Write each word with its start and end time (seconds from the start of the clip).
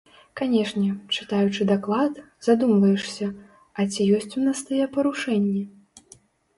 Канешне, 0.39 0.85
чытаючы 1.17 1.67
даклад, 1.73 2.17
задумваешся, 2.49 3.31
а 3.79 3.89
ці 3.93 4.11
ёсць 4.19 4.35
у 4.41 4.51
нас 4.51 4.67
тыя 4.71 4.93
парушэнні? 5.01 5.63